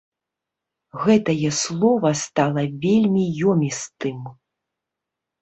Гэтае 1.03 1.51
слова 1.63 2.09
стала 2.21 2.63
вельмі 2.87 3.23
ёмістым. 3.53 4.19